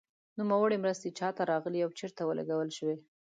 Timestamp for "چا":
1.19-1.29